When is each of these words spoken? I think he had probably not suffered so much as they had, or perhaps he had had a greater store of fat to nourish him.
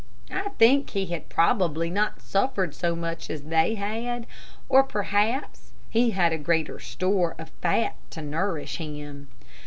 I 0.31 0.49
think 0.57 0.89
he 0.89 1.05
had 1.13 1.29
probably 1.29 1.91
not 1.91 2.23
suffered 2.23 2.73
so 2.73 2.95
much 2.95 3.29
as 3.29 3.43
they 3.43 3.75
had, 3.75 4.25
or 4.67 4.81
perhaps 4.81 5.73
he 5.91 6.09
had 6.09 6.23
had 6.23 6.33
a 6.33 6.37
greater 6.39 6.79
store 6.79 7.35
of 7.37 7.49
fat 7.61 7.93
to 8.09 8.23
nourish 8.23 8.77
him. 8.77 9.27